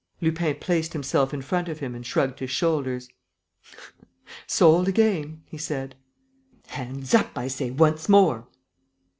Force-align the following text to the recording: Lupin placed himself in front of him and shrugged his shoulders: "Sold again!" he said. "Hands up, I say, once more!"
Lupin 0.19 0.55
placed 0.55 0.93
himself 0.93 1.31
in 1.31 1.43
front 1.43 1.69
of 1.69 1.77
him 1.77 1.93
and 1.93 2.03
shrugged 2.03 2.39
his 2.39 2.49
shoulders: 2.49 3.07
"Sold 4.47 4.87
again!" 4.87 5.43
he 5.45 5.59
said. 5.59 5.93
"Hands 6.69 7.13
up, 7.13 7.29
I 7.37 7.47
say, 7.47 7.69
once 7.69 8.09
more!" 8.09 8.47